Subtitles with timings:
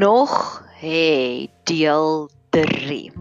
[0.00, 3.12] nog hê deel 3.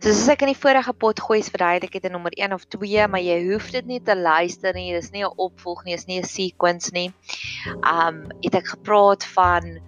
[0.00, 2.64] So soos ek in die vorige pot gooi is verduidelik het in nommer 1 of
[2.72, 4.94] 2, maar jy hoef dit nie te luister nie.
[4.96, 7.12] Dis nie 'n opvolg nie, dis nie 'n sequence nie.
[7.84, 9.78] Um het ek gepraat van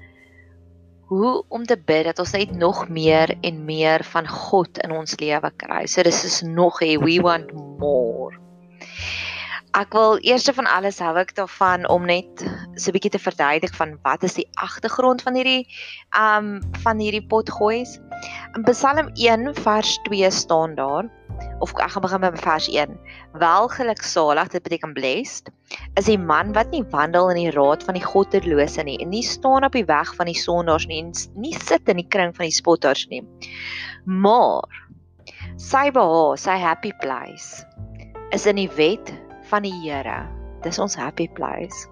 [1.09, 5.19] hoe om te bid dat ons net nog meer en meer van God in ons
[5.21, 5.87] lewe kry.
[5.87, 8.42] So dis is nog hê we want more.
[9.73, 12.43] Ek wil eers van alles hou ek daarvan om net
[12.77, 15.65] so 'n bietjie te verduidelik van wat is die agtergrond van hierdie
[16.13, 17.97] um van hierdie potgoeis.
[18.53, 21.09] In Psalm 1 vers 2 staan daar
[21.65, 22.99] of ek gaan begin met vers 1.
[23.33, 25.49] Welgeluksalig, dit beteken blessed,
[25.97, 29.25] is die man wat nie wandel in die raad van die goddelose nie en nie
[29.25, 32.45] staan op die weg van die sondaars nie en nie sit in die kring van
[32.45, 33.25] die spotters nie.
[34.05, 34.69] Maar
[35.57, 37.65] sy behaag, sy happy place
[38.37, 39.17] is in die wet
[39.53, 40.23] van die Here.
[40.65, 41.87] Dis ons happy place.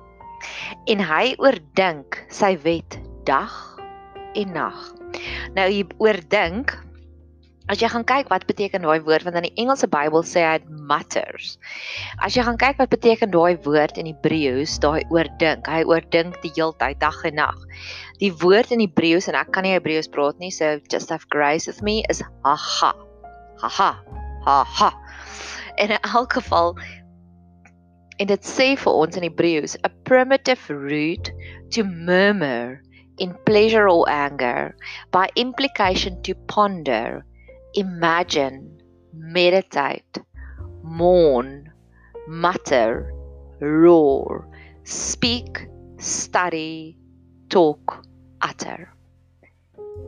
[0.88, 2.96] En hy oordink sy wet
[3.29, 3.52] dag
[4.38, 4.79] en nag.
[5.57, 6.79] Nou jy oordink
[7.71, 10.57] As jy gaan kyk wat beteken daai woord want in die Engelse Bybel sê hy
[10.90, 11.52] matters.
[12.18, 16.51] As jy gaan kyk wat beteken daai woord in Hebreëus, daai oordink, hy oordink die
[16.56, 17.60] heeltyd dag en nag.
[18.18, 21.71] Die woord in Hebreëus en ek kan nie Hebreëus praat nie, so just have grace
[21.71, 22.90] with me is haha.
[23.62, 23.93] Haha.
[24.49, 24.90] Haha.
[25.79, 26.74] In elk geval
[28.21, 31.30] En dit sê vir ons in Hebreëus, a primitive root
[31.73, 32.82] to murmur
[33.16, 34.77] in pleasure or anger,
[35.10, 37.24] by implication to ponder,
[37.74, 38.77] imagine,
[39.12, 40.21] meditate,
[40.82, 41.73] mourn,
[42.29, 43.12] mutter,
[43.60, 44.46] roar,
[44.84, 45.66] speak,
[45.99, 46.96] study,
[47.49, 48.05] talk,
[48.43, 48.93] utter.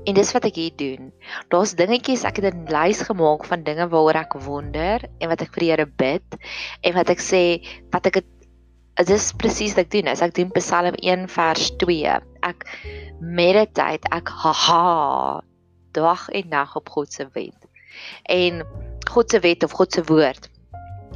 [0.04, 1.10] En dis wat ek hier doen.
[1.52, 5.52] Daar's dingetjies, ek het 'n lys gemaak van dinge waaroor ek wonder en wat ek
[5.54, 6.38] vir die Here bid
[6.82, 7.62] en wat ek sê
[7.92, 10.08] wat ek dit is presies wat ek doen.
[10.08, 12.20] As ek doen Psalm 1 vers 2.
[12.42, 12.66] Ek
[13.20, 15.42] meditate, ek haha
[15.92, 17.68] dag en nag op God se wet.
[18.28, 18.64] En
[19.08, 20.48] God se wet of God se woord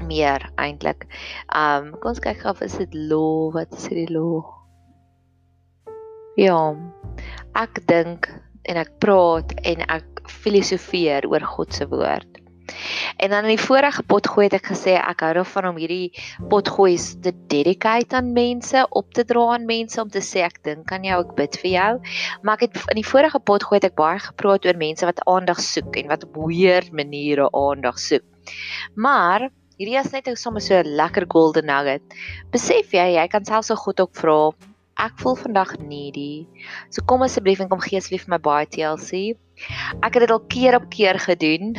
[0.04, 1.06] meer eintlik.
[1.48, 4.44] Um kom ons kyk of is dit law, wat is dit law?
[6.36, 6.76] Ja.
[7.56, 8.28] Ek dink
[8.66, 12.42] en ek praat en ek filosofeer oor God se woord.
[13.16, 16.10] En dan in die vorige potgooi het ek gesê ek hou daarvan om hierdie
[16.50, 20.90] potgooi te dedicate aan mense, op te dra aan mense om te sê ek dink
[20.92, 21.92] aan jou, ek bid vir jou.
[22.42, 25.62] Maar ek het in die vorige potgooi het ek baie gepraat oor mense wat aandag
[25.62, 28.26] soek en wat weird maniere aandag soek.
[28.94, 32.02] Maar hierdie is net sommer so 'n lekker golden nugget.
[32.50, 34.40] Besef jy jy kan selfs so God ook vra
[34.96, 36.46] ek voel vandag needy.
[36.90, 39.36] So kom asseblief en kom gee asseblief my baie TLC.
[40.04, 41.74] Ek het dit al keer op keer gedoen.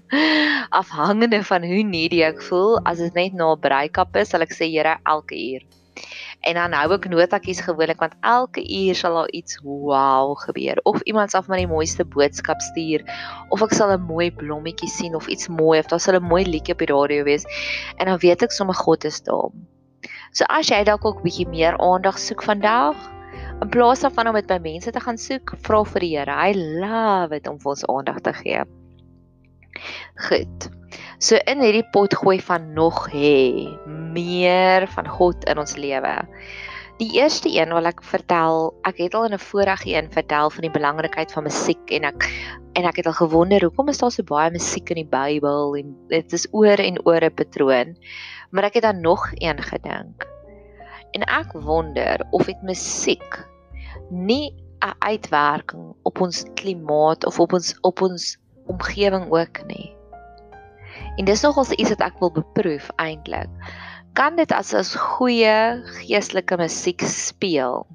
[0.80, 4.54] Afhangende van hoe needy ek voel, as dit net na 'n break-up is, sal ek
[4.54, 5.62] sê Here elke uur.
[6.48, 11.02] En dan hou ek notakies gewoonlik want elke uur sal daar iets wow gebeur of
[11.04, 13.04] iemand sal vir my die mooiste boodskap stuur
[13.52, 16.44] of ek sal 'n mooi blommetjie sien of iets mooi of daar sal 'n mooi
[16.48, 17.44] liedjie op die radio wees
[17.98, 19.52] en dan weet ek sommer God is daar.
[20.32, 22.96] So as jy dalk ook bietjie meer aandag soek vandag,
[23.60, 26.36] in plaas daarvan om dit by mense te gaan soek, vra vir die Here.
[26.36, 28.64] Hy love dit om vir ons aandag te gee.
[30.28, 30.70] Goed.
[31.20, 36.14] So in hierdie pot gooi van nog hê meer van God in ons lewe.
[37.00, 40.62] Die eerste een wil ek vertel, ek het al in 'n vorige een vertel van
[40.66, 42.28] die belangrikheid van musiek en ek
[42.76, 45.96] en ek het al gewonder hoekom is daar so baie musiek in die Bybel en
[46.08, 47.96] dit is oor en oor 'n patroon
[48.50, 50.26] maar ek het dan nog een gedink.
[51.10, 53.46] En ek wonder of dit musiek
[54.10, 59.96] nie 'n uitwerking op ons klimaat of op ons op ons omgewing ook nie.
[61.16, 63.50] En dis nogals iets wat ek wil beproef eintlik.
[64.12, 67.86] Kan dit as ons goeie geestelike musiek speel,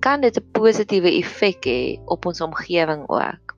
[0.00, 3.56] kan dit 'n positiewe effek hê op ons omgewing ook.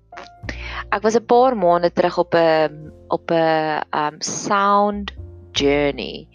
[0.91, 5.13] Ek was 'n paar maande terug op 'n op 'n um sound
[5.53, 6.29] journey.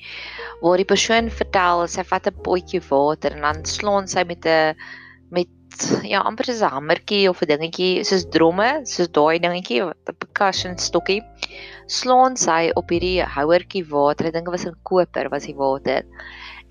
[0.61, 4.75] Waar die persoon vertel sy vat 'n potjie water en dan slaan sy met 'n
[5.29, 5.49] met
[6.13, 10.77] ja amper soos 'n hamertjie of 'n dingetjie soos dromme soos daai dingetjie 'n percussion
[10.77, 11.21] stokkie
[11.87, 16.03] slaan sy op hierdie houertjie water ek dink dit was in koper was die water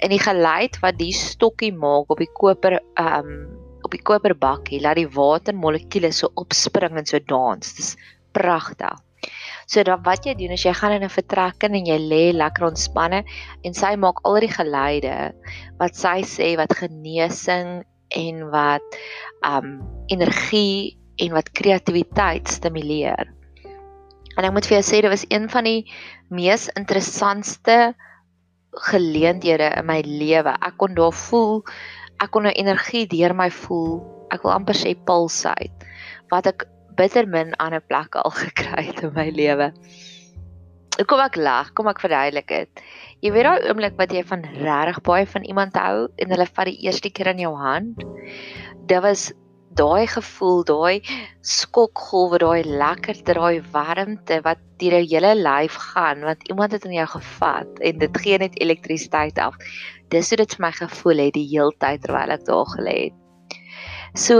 [0.03, 3.31] en die geluid wat die stokkie maak op die koper um
[3.85, 7.75] op die koperbakkie laat die watermolekules so opspring en so dans.
[7.77, 7.95] Dis
[8.35, 9.04] pragtig
[9.67, 12.25] So dan wat jy doen is jy gaan in 'n vertrek in en jy lê
[12.33, 13.25] lekker ontspanne
[13.65, 15.33] en sy maak al die geluide
[15.79, 18.85] wat sy sê wat genesing en wat
[19.43, 23.31] um energie en wat kreatiwiteit stimuleer.
[24.37, 25.87] En ek moet vir jou sê dit was een van die
[26.29, 27.95] mees interessantste
[28.91, 30.57] geleenthede in my lewe.
[30.61, 31.63] Ek kon daar voel,
[32.19, 34.15] ek kon 'n energie deur my voel.
[34.35, 35.71] ek wil amper sê pulsate
[36.33, 36.67] wat ek
[36.99, 39.71] bitter min ander plekke al gekry het in my lewe.
[41.11, 42.83] Kom ek lag, kom ek verduidelik dit.
[43.25, 46.71] Jy weet daai oomblik wat jy van regtig baie van iemand hou en hulle vat
[46.71, 48.05] die eerste keer in jou hand.
[48.87, 49.33] Dit was
[49.75, 51.03] daai gevoel, daai
[51.43, 56.95] skokgolwe, daai lekkerte, daai warmte wat deur jou hele lyf gaan want iemand het in
[56.95, 59.59] jou gevat en dit gee net elektrisiteit af.
[60.15, 63.59] Dis hoe dit vir my gevoel het die hele tyd terwyl ek daar gelê het.
[64.15, 64.39] So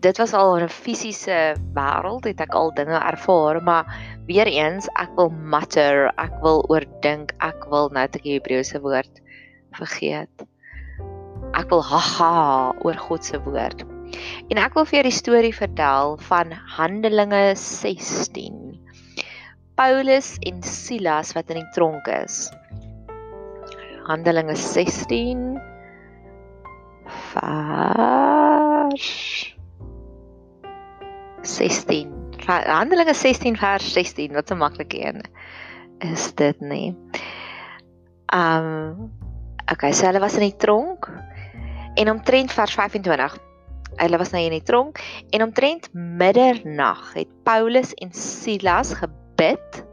[0.00, 3.84] dit was al 'n fisiese wêreld, het ek al dinge ervaar, maar
[4.26, 9.20] weer eens, ek wil matter, ek wil oordink, ek wil nou net die Hebreëse woord
[9.72, 10.46] vergeet.
[11.52, 13.82] Ek wil haha oor God se woord.
[14.50, 18.78] En ek wil vir jou die storie vertel van Handelinge 16.
[19.74, 22.50] Paulus en Silas wat in die tronk is.
[24.06, 25.60] Handelinge 16
[27.32, 29.57] vers
[31.56, 32.12] 16.
[32.46, 35.22] Handelinge 16 vers 16, wat 'n maklike een
[35.98, 36.94] is dit nie.
[38.34, 39.12] Um
[39.72, 41.08] okay, so hulle was in die tronk
[41.94, 43.38] en omtrent vers 25.
[43.96, 45.00] Hulle was nou in die tronk
[45.30, 49.84] en omtrent middernag het Paulus en Silas gebid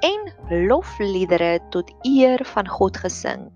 [0.00, 0.32] en
[0.68, 3.46] lofliedere tot eer van God gesing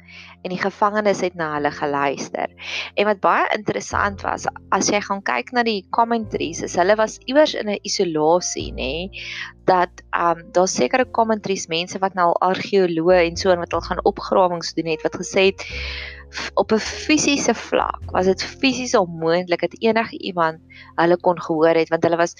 [0.42, 2.46] en die gevangenes het na hulle geluister.
[2.94, 7.18] En wat baie interessant was, as jy gaan kyk na die commentaries, is hulle was
[7.26, 9.10] iewers in 'n isolasie, nê,
[9.66, 13.80] dat um daar sekere commentaries mense wat nou al argeoloë en so en wat al
[13.80, 15.64] gaan opgrawings doen het wat gesê het
[16.54, 20.58] op 'n fisiese vlak was dit fisies onmoontlik dat enige iemand
[20.94, 22.34] hulle kon gehoor het want hulle was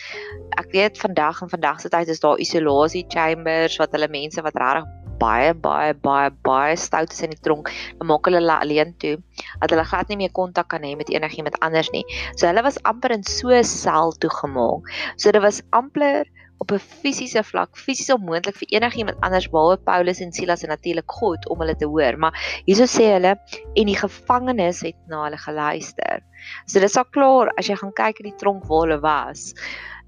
[0.60, 4.54] ek weet vandag en vandag se tyd is daar isolasie chambers wat hulle mense wat
[4.54, 4.84] regtig
[5.18, 9.16] baie baie baie baie stout is in die tronk dan maak hulle hulle alleen toe
[9.60, 12.04] dat hulle glad nie meer kontak kan hê met enigiemand anders nie.
[12.36, 14.86] So hulle was amper in so 'n sel toegemaak.
[15.16, 16.24] So dit was amper
[16.58, 21.10] op 'n fisiese vlak fisies onmoontlik vir enigiemand anders behalwe Paulus en Silas en natuurlik
[21.20, 22.18] God om hulle te hoor.
[22.18, 23.36] Maar hierso sê hulle
[23.74, 26.22] en die gevangenes het na hulle geluister.
[26.66, 29.54] So dit is al klaar as jy gaan kyk in die tronk waar hulle was.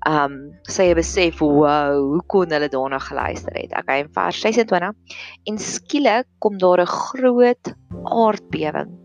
[0.08, 3.76] Um sê jy besef wow, hoe kon hulle daarna geluister het.
[3.76, 4.94] Okay, in vers 26
[5.44, 7.75] en skielik kom daar 'n groot
[8.05, 8.99] aardbewing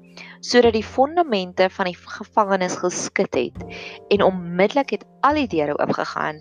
[0.46, 3.58] sodat die fondamente van die gevangenes geskit het
[4.14, 6.40] en onmiddellik het al die deure oopgegaan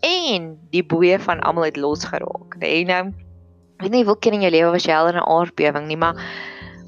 [0.00, 2.56] en die boeye van almal het losgeraak.
[2.58, 3.12] Nee, nou
[3.80, 6.16] weet nie hoe ken in jou lewe was jy al in 'n aardbewing nie, maar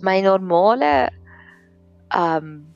[0.01, 1.11] my normale
[2.17, 2.75] um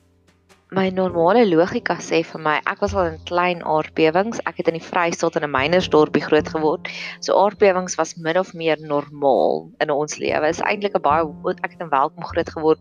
[0.75, 4.41] my normale logika sê vir my ek was al in klein aardbewings.
[4.49, 6.89] Ek het in die Vrystaat in 'n mynersdorpie groot geword.
[7.21, 10.49] So aardbewings was min of meer normaal in ons lewe.
[10.49, 11.23] Is eintlik 'n baie
[11.63, 12.79] ek het in welkom groot geword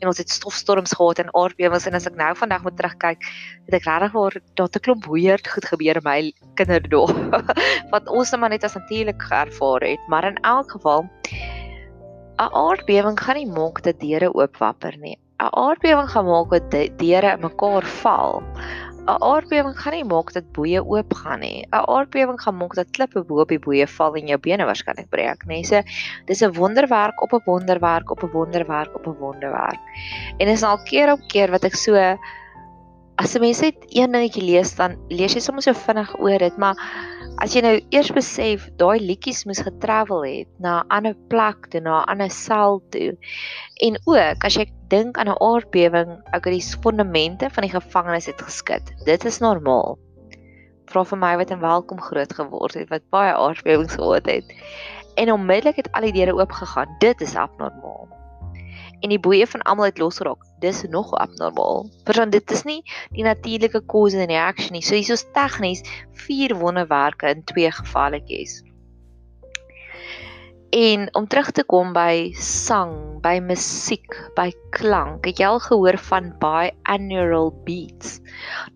[0.00, 1.86] en ons het stofstorms gehad en aardbewings.
[1.86, 3.22] En as ek nou vandag moet terugkyk
[3.66, 7.06] het ek regtig waar daar te klomp weird goed gebeur in my kinderdae
[7.92, 10.00] wat ons net maar net as natuurlik ervaar het.
[10.08, 11.06] Maar in elk geval
[12.38, 17.36] 'n aardbewing gaan nie maak dat deure oopwapper nie 'n aardbewing gaan maak dat deure
[17.40, 18.42] mekaar val.
[19.08, 21.64] 'n Aardbewing gaan nie maak dat boeye oopgaan nie.
[21.72, 25.08] 'n Aardbewing gaan maak dat klippe bo op die boeye val en jou bene waarskynlik
[25.14, 25.62] breek, nê.
[25.64, 25.80] So
[26.26, 29.80] dis 'n wonderwerk op 'n wonderwerk op 'n wonderwerk op 'n wonderwerk.
[30.38, 31.94] En dis al keer op keer wat ek so
[33.16, 36.56] as 'n mens net een dingetjie lees dan lees jy sommer so vinnig oor dit,
[36.56, 36.76] maar
[37.38, 41.80] as jy nou eers besef daai liedjies moes getravel het na 'n ander plek toe,
[41.80, 43.16] na 'n ander sel toe.
[43.80, 48.26] En ook as jy dink aan 'n aardbewing, ek het die fondamente van die gevangenis
[48.26, 48.92] het geskit.
[49.04, 49.98] Dit is normaal.
[50.88, 54.54] Vra vir my wat in welkom groot geword het, wat baie aardbewings gehad het.
[55.14, 56.96] En onmiddellik het al die deure oopgegaan.
[56.98, 58.08] Dit is abnormaal
[59.00, 60.42] en die boeye van almal het losgeraak.
[60.58, 61.86] Dis nog abnormaal.
[62.04, 62.82] Want dit is nie
[63.14, 64.82] die natuurlike cause and reaction nie.
[64.82, 65.84] So hier is tegnies
[66.26, 68.62] vier wonderwerke in twee gevalletjies.
[70.70, 75.24] En om terug te kom by sang, by musiek, by klank.
[75.24, 78.18] Het jy al gehoor van binaural beats?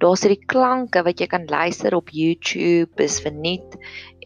[0.00, 3.76] Daar's hierdie klanke wat jy kan luister op YouTube, is verniet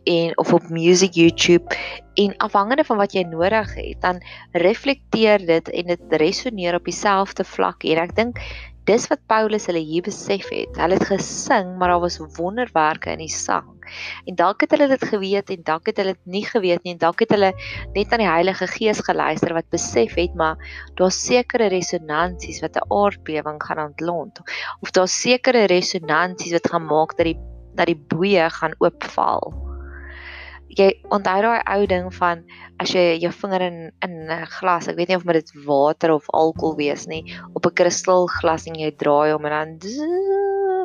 [0.06, 1.76] en of op music YouTube
[2.14, 7.44] en afhangende van wat jy nodig het dan reflekteer dit en dit resoneer op dieselfde
[7.44, 8.38] vlak en ek dink
[8.86, 13.24] dis wat Paulus hulle hier besef het hulle het gesing maar daar was wonderwerke in
[13.24, 13.75] die sang
[14.26, 17.02] en dalk het hulle dit geweet en dalk het hulle dit nie geweet nie en
[17.02, 17.52] dalk het hulle
[17.94, 20.56] net aan die Heilige Gees geluister wat besef het maar
[20.98, 24.40] daar's sekere resonansies wat 'n aardbewing gaan ontlont.
[24.80, 27.38] Of daar's sekere resonansies wat gaan maak dat die
[27.76, 29.52] dat die boeye gaan oopval.
[30.76, 32.42] Jy onthou daai ou ding van
[32.82, 36.28] as jy jou vinger in in 'n glas, ek weet nie of dit water of
[36.32, 37.22] alkohol wees nie,
[37.54, 39.78] op 'n kristalglas en jy draai hom en dan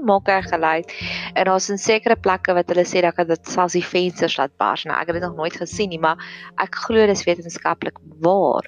[0.05, 0.93] maak hy geluid.
[1.33, 4.85] En daar's 'n sekere plekke wat hulle sê dat dit selfs die vensters laat bars.
[4.85, 6.17] Nou ek het dit nog nooit gesien nie, maar
[6.57, 8.65] ek glo dis wetenskaplik waar.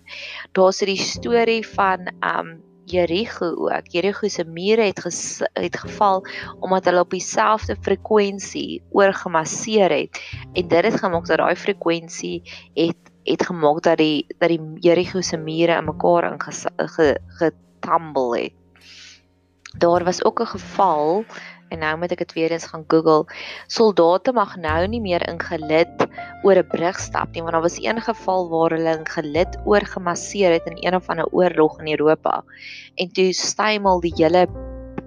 [0.51, 3.91] Daar's 'n storie van um Jericho ook.
[3.91, 6.25] Jericho se mure het ges, het geval
[6.59, 10.21] omdat hulle op dieselfde frekwensie oorgemasseer het
[10.53, 12.41] en dit het gemaak dat daai frekwensie
[12.73, 18.53] het het gemaak dat die dat die Jericho se mure in mekaar ingetumble het.
[19.77, 21.25] Daar was ook 'n geval
[21.73, 23.25] en nou moet ek dit weer eens gaan Google.
[23.67, 26.07] Soldate mag nou nie meer in gelid
[26.43, 30.51] oor 'n brug stap nie, want daar was een geval waar hulle in gelid oorgemasseer
[30.51, 32.43] het in een of ander oorlog in Europa.
[32.95, 34.47] En toe stymel die hele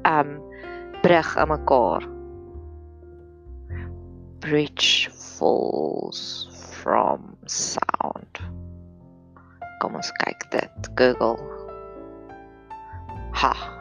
[0.02, 0.42] um
[1.02, 2.08] brug aan mekaar.
[4.38, 8.38] Bridge falls from sound.
[9.78, 10.90] Kom ons kyk dit.
[10.94, 11.38] Google.
[13.30, 13.75] Ha.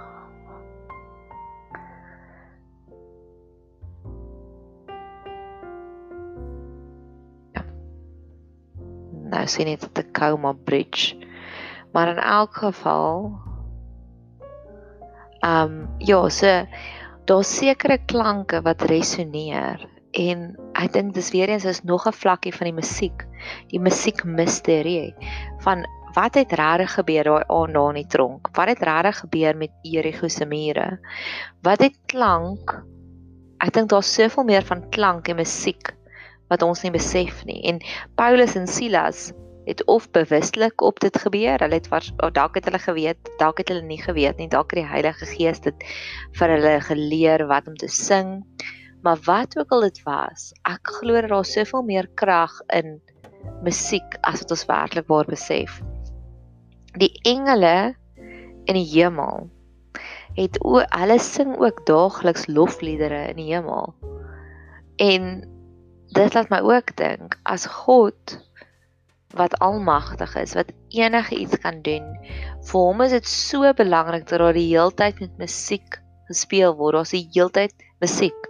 [9.45, 11.13] Nou sien net die Coma Bridge.
[11.93, 13.31] Maar in elk geval
[15.45, 16.65] ehm um, ja, so
[17.29, 19.83] daar's sekere klanke wat resoneer
[20.17, 23.25] en ek dink dis weer eens is nog 'n vlakkie van die musiek,
[23.69, 25.13] die musiek misterie
[25.61, 25.85] van
[26.15, 28.49] wat het regtig gebeur daai aand daar in die tronk?
[28.55, 30.99] Wat het regtig gebeur met Jericho se mure?
[31.61, 32.83] Wat het klank?
[33.59, 35.93] Ek dink daar's soveel meer van klank en musiek
[36.51, 37.61] wat ons nie besef nie.
[37.69, 37.81] En
[38.19, 39.31] Paulus en Silas
[39.65, 43.71] het of bewustelik op dit gebeur, hulle het oh, dalk het hulle geweet, dalk het
[43.73, 45.87] hulle nie geweet nie, dalk het die Heilige Gees dit
[46.37, 48.43] vir hulle geleer wat om te sing.
[49.01, 52.99] Maar wat ook al dit was, ek glo dat daar soveel meer krag in
[53.65, 55.81] musiek as wat ons werklik waar besef.
[56.97, 57.95] Die engele
[58.65, 59.49] in die hemel
[60.35, 63.93] het o, hulle sing ook daagliks lofliedere in die hemel.
[65.01, 65.45] En
[66.15, 68.37] dit laat my ook dink as God
[69.35, 72.05] wat almagtig is, wat enige iets kan doen.
[72.63, 76.95] Vir hom is dit so belangrik dat daar die heeltyd met musiek gespeel word.
[76.95, 78.47] Daar's die heeltyd musiek.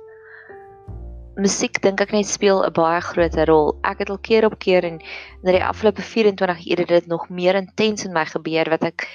[1.41, 3.73] Musiek dink ek net speel 'n baie groot rol.
[3.83, 5.01] Ek het al keer op keer en
[5.43, 9.09] in die afgelope 24 ure dit nog meer intens in my gebeur wat ek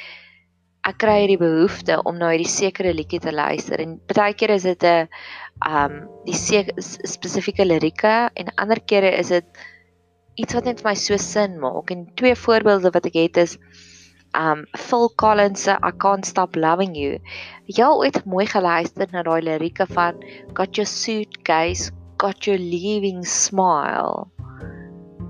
[0.89, 4.65] ek kry hierdie behoefte om na hierdie sekere liedjie te luister en baie keer is
[4.69, 5.09] dit 'n
[5.69, 6.37] um die
[7.15, 9.45] spesifieke lirieke en ander kere is dit
[10.37, 13.59] iets wat net vir my so sin maak en twee voorbeelde wat ek het is
[14.35, 17.19] um Phil Collins se I can't stop loving you.
[17.67, 20.23] Jy al ooit mooi geluister na daai lirieke van
[20.55, 24.31] got your suitcase, got your leaving smile.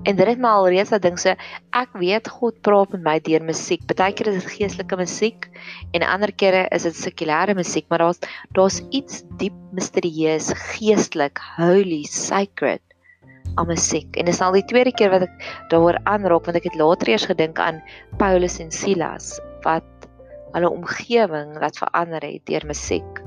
[0.01, 1.35] En dit het my al reeds dat ding so
[1.77, 3.83] ek weet God praat met my deur musiek.
[3.85, 5.45] Partykeer is dit geestelike musiek
[5.93, 8.21] en ander kere is dit sekulêre musiek, maar daar's
[8.57, 12.81] daar's iets diep misterieus, geestelik, holy, sacred
[13.61, 14.09] aan musiek.
[14.17, 17.29] En dis al die tweede keer wat ek daaroor aanraak want ek het later eers
[17.29, 17.83] gedink aan
[18.17, 19.35] Paulus en Silas
[19.67, 19.85] wat
[20.55, 23.21] hulle omgewing laat verander het deur musiek.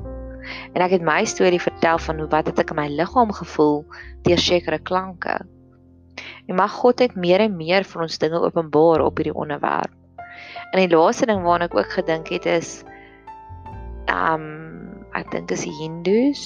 [0.75, 3.85] En ek het my storie vertel van hoe wat het ek in my liggaam gevoel
[4.26, 5.38] deur sekere klanke.
[6.46, 9.92] En mag God net meer en meer vir ons dinge openbaar op hierdie onderwerp.
[10.72, 12.82] En die laaste ding waarna ek ook gedink het is
[14.10, 14.46] um
[15.14, 16.42] ek dink is die Hindus.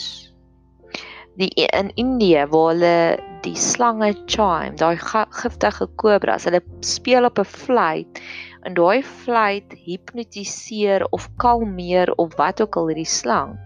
[1.39, 2.99] Die in Indië waar hulle
[3.47, 8.23] die slange chime, daai giftige kobras, hulle speel op 'n fluit
[8.67, 13.57] en daai fluit hipnotiseer of kalmeer of wat ook al hierdie slang.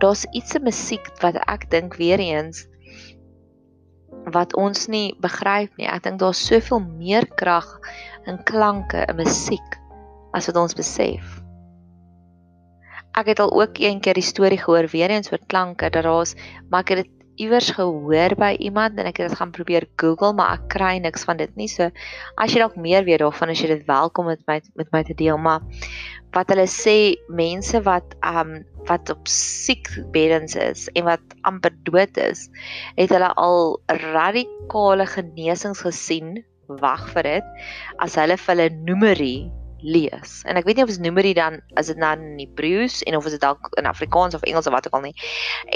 [0.00, 2.66] Daar's iets in musiek wat ek dink weer eens
[4.34, 5.88] wat ons nie begryp nie.
[5.88, 7.68] Ek dink daar's soveel meer krag
[8.26, 9.78] in klanke in musiek
[10.36, 11.38] as wat ons besef.
[13.18, 16.36] Ek het al ook een keer die storie gehoor weer eens oor klanke dat daar's
[16.70, 20.34] maar ek het dit iewers gehoor by iemand en ek het dit gaan probeer Google
[20.36, 21.68] maar ek kry niks van dit nie.
[21.72, 21.88] So
[22.36, 25.16] as jy dalk meer weet daarvan as jy dit welkom met my met my te
[25.16, 25.64] deel, maar
[26.36, 26.96] wat hulle sê
[27.28, 32.48] mense wat um wat op siekbeddens is en wat amper dood is,
[32.96, 36.40] het hulle al radikale genesings gesien.
[36.80, 37.46] Wag vir dit.
[37.98, 39.50] As hulle vir hulle numerie
[39.82, 40.40] lees.
[40.48, 43.28] En ek weet nie of dit numerie dan as dit nou in Hebreëus en of
[43.28, 45.14] dit dalk in Afrikaans of Engels of wat ook al nie.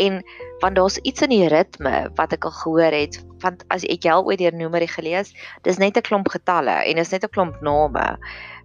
[0.00, 0.20] En
[0.62, 4.24] want daar's iets in die ritme wat ek al gehoor het, want as ek al
[4.28, 5.32] ooit deur numerie gelees,
[5.64, 8.18] dis net 'n klomp getalle en dis net 'n klomp name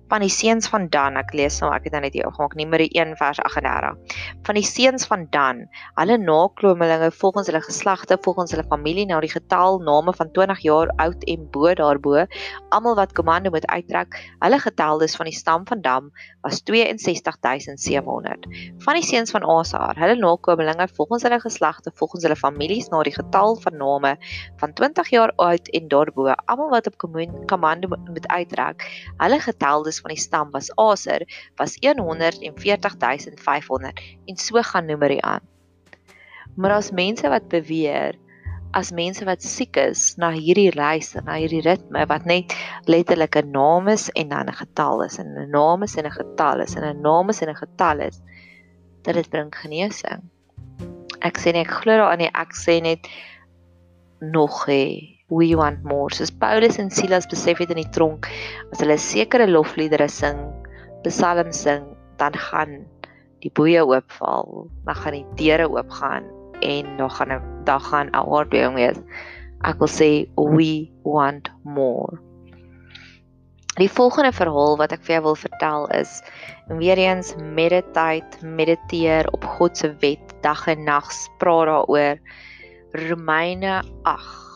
[0.09, 2.87] van die seuns van Dan, ek lees nou, ek het nou net hier opgemaak, Numeri
[2.97, 4.17] 1 vers 38.
[4.47, 5.61] Van die seuns van Dan,
[5.99, 10.89] hulle nakommelinge volgens hulle geslagte, volgens hulle familie na die getal name van 20 jaar
[11.03, 12.25] oud en bo daarbo,
[12.73, 16.09] almal wat komando moet uittrek, hulle getal dus van die stam van Dan
[16.41, 18.47] was 62700.
[18.85, 23.13] Van die seuns van Asaar, hulle nakommelinge volgens hulle geslagte, volgens hulle families na die
[23.13, 24.15] getal van name
[24.57, 26.97] van 20 jaar oud en daarbo, almal wat op
[27.45, 28.89] komando moet uittrek,
[29.21, 35.41] hulle getal dus van die stam was Aser was 140500 en so gaan nomerie aan.
[36.55, 38.15] Maar as mense wat beweer
[38.71, 42.53] as mense wat siek is na hierdie reis en na hierdie ritme wat net
[42.85, 46.11] letterlik 'n naam is en dan 'n getal is en 'n naam is en 'n
[46.11, 48.21] getal is en 'n naam is en 'n getal is
[49.03, 50.21] dat dit bring genesing.
[51.21, 53.07] Ek sê net ek glo daaraan nie ek sê net
[54.19, 56.09] nog hê we want more.
[56.13, 58.27] Soos Paulus en Silas besef het in die tronk,
[58.73, 60.39] as hulle sekere lofliedere sing,
[61.05, 61.85] psalms sing,
[62.19, 62.81] dan gaan
[63.43, 66.25] die boeye oopval, dan gaan die deure oopgaan
[66.65, 68.99] en dan gaan 'n dag gaan 'n aardbewing wees.
[69.63, 72.19] Ek wil sê we want more.
[73.77, 76.21] Die volgende verhaal wat ek vir jou wil vertel is
[76.67, 81.07] weer eens meditate, mediteer op God se wet dag en nag,
[81.37, 82.19] praat daaroor.
[82.91, 84.48] Romeine 8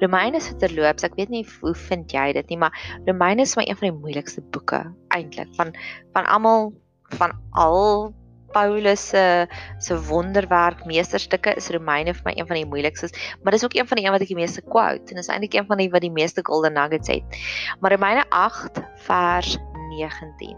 [0.00, 2.74] Romeine se terloops, ek weet nie hoe vind jy dit nie, maar
[3.06, 4.82] Romeine is my een van die moeilikste boeke
[5.16, 5.72] eintlik van
[6.16, 6.72] van almal
[7.16, 8.12] van al
[8.52, 9.46] Paulus se
[9.78, 13.88] se wonderwerk meesterstukke is Romeine vir my een van die moeilikstes, maar dis ook een
[13.88, 16.04] van die een wat ek die meeste quote en is eintlik een van die wat
[16.04, 17.42] die meeste golden nuggets het.
[17.80, 19.56] Maar Romeine 8 vers
[19.96, 20.56] 19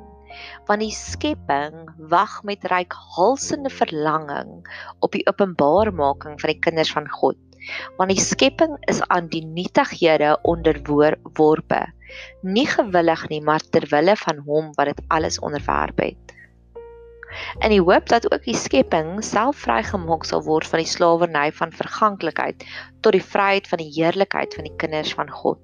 [0.69, 4.61] want die skepping wag met reikhalsende verlanging
[5.01, 7.39] op die openbarmaking van die kinders van God
[7.97, 11.87] want die skepping is aan die nietighede onderworpe
[12.43, 16.35] nie gewillig nie maar ter wille van hom wat dit alles onderwerp het.
[17.61, 21.75] En die hoop dat ook die skepping self vrygemaak sal word van die slawerny van
[21.81, 22.65] verganklikheid
[23.05, 25.61] tot die vryheid van die heerlikheid van die kinders van God.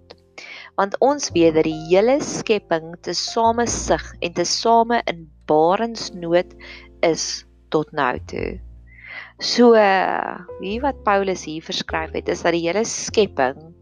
[0.76, 6.52] Want ons weet dat die hele skepping te same sug en te same in barensnood
[7.06, 8.60] is tot nou toe
[9.42, 9.72] So
[10.60, 13.74] wie wat Paulus hier verskryf het is dat die hele skepping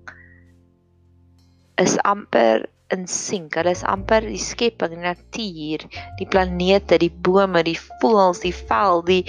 [1.76, 3.56] is amper in sink.
[3.56, 5.84] Hulle is amper die skepping, die natuur,
[6.18, 9.22] die planete, die bome, die voëls, die vel, die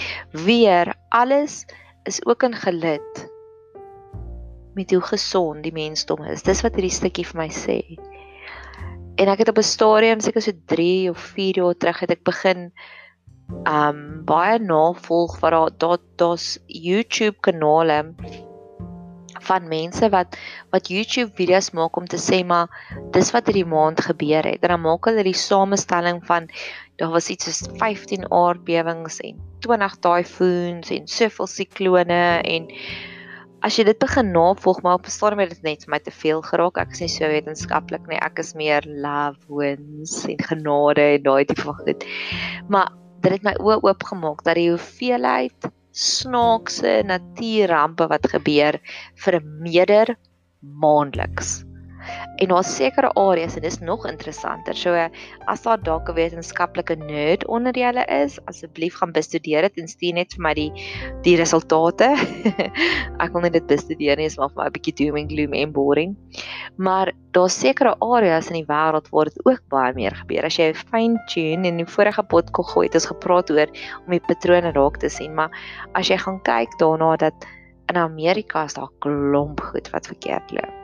[0.46, 1.64] weer, alles
[2.10, 3.24] is ook in gelid
[4.74, 6.44] met hoe gesond die mensdom is.
[6.44, 7.80] Dis wat hierdie stukkie vir my sê.
[9.22, 12.24] En ek het op 'n stadium seker so 3 of 4 jaar terug het ek
[12.24, 12.72] begin
[13.70, 18.14] um baie navolg wat daar daar daar's YouTube kanale
[19.44, 20.38] van mense wat
[20.72, 22.72] wat YouTube video's maak om te sê maar
[23.16, 24.64] dis wat hierdie maand gebeur het.
[24.64, 26.50] En dan maak hulle die samestelling van
[27.02, 32.72] daar was iets soos 15 aardbewings en 20 tyfoons en soveel siklone en
[33.64, 36.12] as jy dit begin navolg maar op 'n stadium het dit net vir my te
[36.12, 36.78] veel geraak.
[36.78, 38.20] Ek is nie so wetenskaplik nie.
[38.20, 42.04] Ek is meer love wins en genade en daai tipe van goed.
[42.68, 42.92] Maar
[43.24, 48.80] dit het my oë oopgemaak dat die hoeveelheid snaakse natuurrampe wat gebeur
[49.26, 50.16] vir 'n meerder
[50.60, 51.63] maandeliks
[52.38, 54.76] en daar sekere areas en dis nog interessanter.
[54.76, 54.94] So
[55.48, 60.14] as daar dalk 'n wetenskaplike nerd onder julle is, asseblief gaan bestudeer dit en stuur
[60.14, 60.72] net vir my die
[61.24, 62.10] die resultate.
[63.24, 65.54] ek wil net dit bestudeer nie, is maar vir my 'n bietjie doom and gloom
[65.54, 66.16] en boring.
[66.78, 70.46] Maar daar sekere areas in die wêreld waar dit ook baie meer gebeur.
[70.46, 73.70] As jy fine tune in die vorige podcast gooi het ons gepraat oor
[74.06, 75.52] om die patrone raak te sien, maar
[75.94, 77.50] as jy gaan kyk daarna dat
[77.90, 80.83] in Amerika is daar klomp goed wat verkeerd loop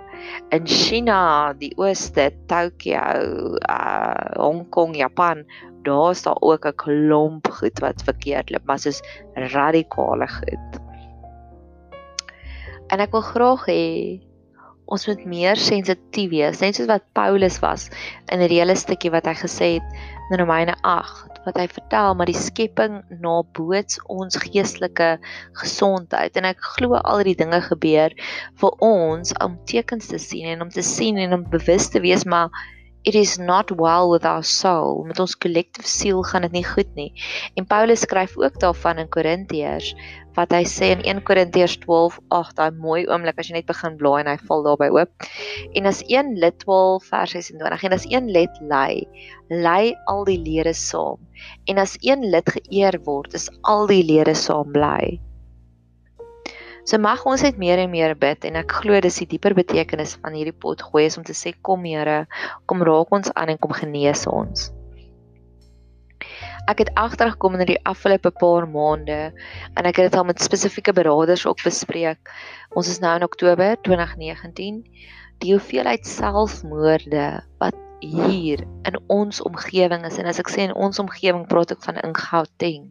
[0.50, 5.46] in China, die ooste, Tokyo, uh Hong Kong, Japan,
[5.84, 9.02] daar's daar ook 'n klomp goed wat verkeerd loop, maar soos
[9.34, 10.82] radikale goed.
[12.88, 13.86] En ek wil graag hê
[14.86, 17.90] ons moet meer sensitief wees, net soos wat Paulus was
[18.32, 19.88] in 'n hele stukkie wat hy gesê het
[20.32, 25.12] in Romeine 8 wat hy vertel maar die skepping naboots ons geestelike
[25.62, 26.36] gesondheid.
[26.38, 28.16] En ek glo al die dinge gebeur
[28.62, 32.26] vir ons om tekens te sien en om te sien en om bewus te wees
[32.26, 32.52] maar
[33.04, 35.06] it is not well with our soul.
[35.08, 37.14] Met ons collective siel gaan dit nie goed nie.
[37.56, 39.94] En Paulus skryf ook daarvan in Korintiërs
[40.40, 43.98] wat hy sê in 1 Korintiërs 12 ag daai mooi oomblik as jy net begin
[44.00, 45.28] blaai en hy val daarby oop.
[45.76, 49.04] En as 1 lid 12 vers 26 en as 1 lid lei,
[49.52, 51.20] lei al die lede saam.
[51.68, 55.20] En as 1 lid geëer word, is al die lede saam bly.
[56.88, 60.16] So mag ons net meer en meer bid en ek glo dis die dieper betekenis
[60.24, 62.24] van hierdie pot gooi is om te sê kom Here,
[62.66, 64.72] kom raak ons aan en kom genees ons.
[66.70, 69.32] Ek het agtergekom in die afgelope paar maande
[69.74, 72.30] en ek het dit al met spesifieke beraders ook bespreek.
[72.78, 74.84] Ons is nou in Oktober 2019.
[75.42, 81.02] Die hoeveelheid selfmoorde wat hier in ons omgewing is en as ek sê in ons
[81.02, 82.86] omgewing praat ek van in Gauteng.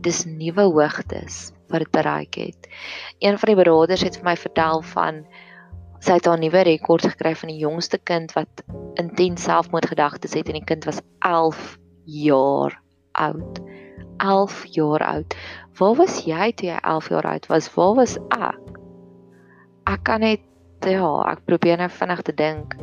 [0.00, 2.72] Dis nuwe hoogtes wat dit bereik het.
[3.20, 5.20] Een van die beraders het vir my vertel van
[6.00, 8.64] sy het 'n nuwe rekord gekry van die jongste kind wat
[8.96, 12.78] intens selfmoordgedagtes het en die kind was 11 jaar
[13.12, 13.60] oud.
[14.22, 15.36] 11 jaar oud.
[15.78, 17.68] Waar was jy toe jy 11 jaar oud was?
[17.74, 18.80] Waar was ek?
[19.90, 20.42] Ek kan net
[20.86, 22.76] ja, ek probeer nou vinnig te dink.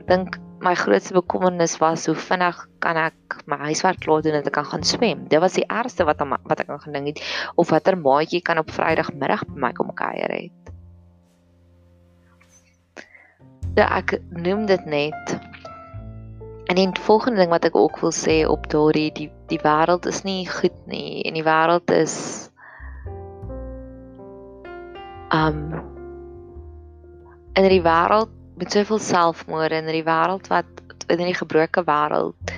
[0.00, 4.46] Ek dink my grootste bekommernis was hoe vinnig kan ek my huiswerk klaar doen en
[4.46, 5.26] ek kan gaan swem.
[5.28, 7.22] Dit was die ergste wat wat ek aan gedink het
[7.56, 10.72] of watter maatjie kan op Vrydagmiddag by my kom kuier het.
[13.76, 15.38] Ja, ek noem dit net.
[16.66, 20.22] En die volgende ding wat ek ook wil sê op daardie die die wêreld is
[20.24, 22.14] nie goed nie en die wêreld is
[25.34, 25.74] um
[27.58, 30.68] in die wêreld met soveel selfmoorde in die wêreld wat
[31.08, 32.54] in die gebroke wêreld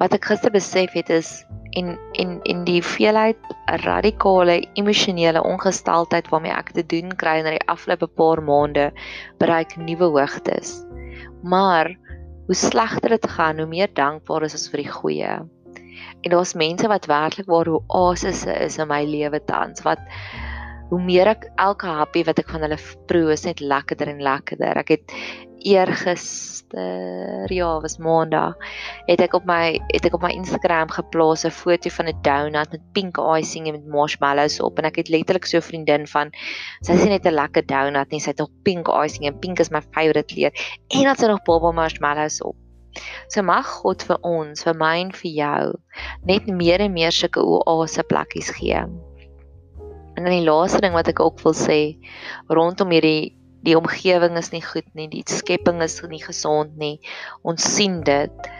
[0.00, 1.42] wat ek gister besef het is
[1.74, 3.36] en en en die veelheid
[3.84, 8.90] radikale emosionele ongesteldheid waarmee ek te doen kry in die afgelope paar maande
[9.42, 10.76] bereik nuwe hoogtes.
[11.42, 11.90] Maar
[12.46, 15.34] hoe slegter dit gaan, hoe meer dankbaar is ons vir die goeie.
[16.24, 20.00] En daar's mense wat werklik waar hoe asisse is in my lewe tans wat
[20.90, 22.78] hoe meer ek elke happie wat ek van hulle
[23.08, 24.80] proe is net lekkerder en lekkerder.
[24.82, 25.14] Ek het
[25.64, 28.54] eergister, ja, was maandag,
[29.08, 32.72] het ek op my het ek op my Instagram geplaas 'n foto van 'n donut
[32.72, 36.30] met pink icing en met marshmallows op en ek het letterlik so 'n vriendin van
[36.82, 39.70] sy sê net 'n lekker donut nie, sy het nog pink icing en pink is
[39.70, 40.52] my favourite kleur
[40.88, 42.56] en dan sy nog bubble marshmallows op.
[43.28, 45.72] So mag God vir ons, vir my en vir jou
[46.24, 48.84] net meer en meer sulke oase plekkies gee.
[50.14, 51.96] En dan die laaste ding wat ek ook wil sê
[52.48, 56.98] rondom hierdie die omgewing is nie goed nie, die skepping is nie gesond nie.
[57.42, 58.50] Ons sien dit.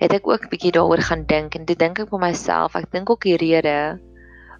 [0.00, 2.76] Het ek ook bietjie daaroor gaan dink en dit dink ek vir myself.
[2.78, 3.98] Ek dink ook die rede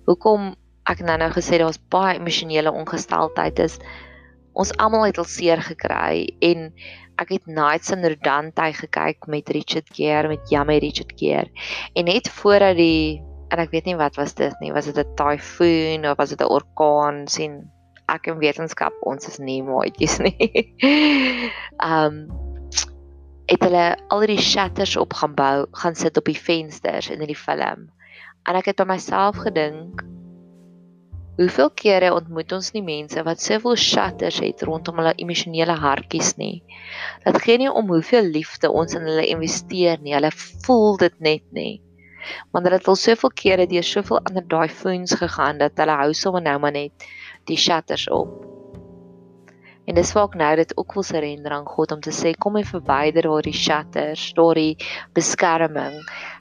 [0.08, 0.54] hoekom
[0.90, 3.78] ek nou nou gesê daar's baie emosionele ongesteldheid is
[4.58, 6.70] ons almal het al seer gekry en
[7.20, 11.46] ek het Nights in Rodante gekyk met Richard Gere met Yummy Richard Gere
[11.94, 14.70] en net voordat die en ek weet nie wat was dit nie.
[14.72, 17.26] Was dit 'n tyfoon of was dit 'n orkaan?
[17.28, 17.70] sien
[18.14, 20.52] ek in wetenskap ons is nie maatjies nie.
[21.84, 22.22] um
[23.50, 27.34] het hulle al die shutters op gaan bou, gaan sit op die vensters in die
[27.34, 27.88] film.
[28.46, 30.06] En ek het by myself gedink
[31.40, 36.58] Hoeveel kere ontmoet ons nie mense wat soveel shutters het rondom hulle emosionele hartjies nie.
[37.24, 40.12] Dit gee nie om hoeveel liefde ons in hulle investeer nie.
[40.18, 40.34] Hulle
[40.66, 41.78] voel dit net nie
[42.52, 46.12] want hulle het al soveel kere deur soveel ander daai phones gegaan dat hulle hou
[46.16, 47.08] sommer nou maar net
[47.48, 48.32] die shutters op.
[49.88, 52.58] En dis waar ek nou dit ook wil surrender aan God om te sê kom
[52.60, 54.76] en verwyder daai shutters, daai
[55.16, 55.96] beskerming.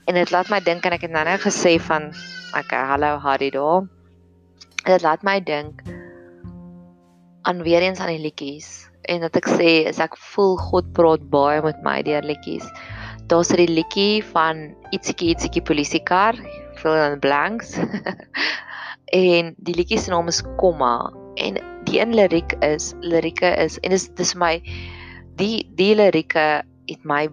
[0.06, 2.12] En dit laat my dink en ek het nou-nou gesê van
[2.54, 3.88] okay, hallo Harry daar.
[4.86, 5.82] Dit laat my dink
[7.48, 11.24] aan weer eens aan die liedjies en dat ek sê is ek voel God praat
[11.32, 12.68] baie met my deur liedjies
[13.30, 16.36] daar's 'n liedjie van ietsiekie ietsiekie polisiekar,
[16.82, 17.78] fill in blanks.
[19.16, 23.96] en die liedjie se naam is Komma en die een liriek is lirieke is en
[23.96, 24.58] dis dis my
[25.40, 27.28] die die lirieke het my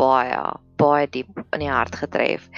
[0.00, 0.40] baie
[0.82, 2.48] baie diep in die hart getref.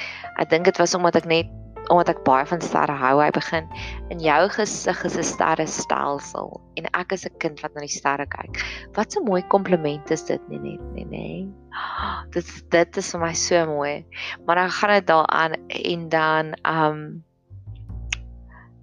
[0.40, 1.50] Ek dink dit was omdat ek net
[1.92, 3.66] omdat ek baie van sterre hou, hy begin
[4.08, 6.48] in jou gesig is 'n sterrestelsel
[6.80, 8.62] en ek is 'n kind wat na die sterre kyk.
[8.96, 11.28] Wat 'n mooi kompliment is dit nie net nie, nê?
[12.32, 14.04] Dit dit is vir my so mooi.
[14.46, 17.24] Maar dan gaan dit daaraan en dan um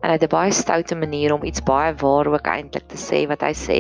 [0.02, 3.28] en hy het 'n baie stoute manier om iets baie waar ook eintlik te sê
[3.28, 3.80] wat hy sê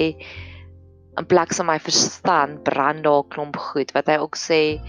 [1.17, 3.91] in plek van my verstand brand daar 'n klomp goed.
[3.91, 4.79] Wat hy ook sê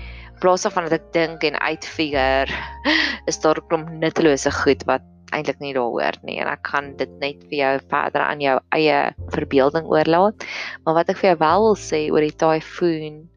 [0.40, 2.52] plaas daarvan dat ek dink en uitfigure
[3.30, 6.38] is daar 'n klomp nuttelose goed wat eintlik nie daar hoort nie.
[6.38, 10.44] En ek kan dit net vir jou verder aan jou eie verbeelding oorlaat.
[10.84, 13.28] Maar wat ek vir jou wel wil sê oor die tyfoon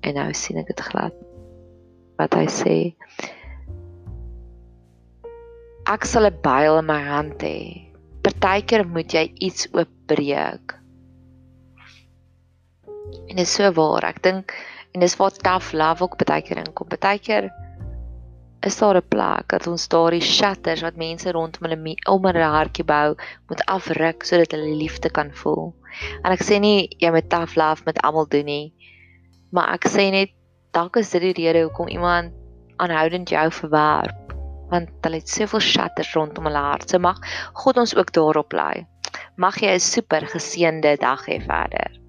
[0.00, 1.12] en nou sien ek dit glad
[2.20, 2.74] wat hy sê
[5.90, 7.86] ek sal 'n byl in my hand hê.
[8.22, 10.76] Partykeer moet jy iets oopbreek.
[13.28, 14.04] En dit is so waar.
[14.04, 14.54] Ek dink
[14.90, 16.88] En dis waar tough love ook baie keer inkom.
[16.98, 17.50] Baie keer
[18.66, 22.84] is daar 'n plek dat ons daardie shatters wat mense rondom hulle om hulle hartjie
[22.84, 23.14] bou
[23.48, 25.74] moet afruk sodat hulle liefde kan voel.
[26.24, 28.74] En ek sê nie jy moet tough love met almal doen nie,
[29.50, 30.30] maar ek sê net
[30.72, 32.32] dalk is dit die rede hoekom iemand
[32.76, 34.19] aanhoudend jou verwerp
[34.70, 36.90] want hulle het soveel shatters rondom hulle hart.
[36.90, 37.20] So mag
[37.62, 38.86] God ons ook daarop lei.
[39.36, 41.99] Mag jy 'n super geseënde dag hê verder.